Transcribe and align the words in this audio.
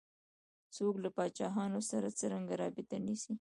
څوک 0.75 0.95
له 1.03 1.09
پاچاهانو 1.17 1.79
سره 1.91 2.07
څرنګه 2.19 2.53
رابطه 2.61 2.97
نیسي. 3.05 3.29